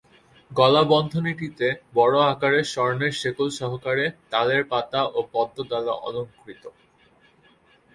গলাবন্ধনীটিতে 0.51 1.67
বড় 1.93 2.15
আকারের 2.31 2.65
স্বর্ণের 2.65 3.13
শেকল 3.21 3.47
সহকারে 3.59 4.05
তালের 4.31 4.63
পাতা 4.71 5.01
ও 5.09 5.19
পদ্ম 5.33 5.57
দ্বারা 5.69 5.93
অলংকৃত। 6.07 6.63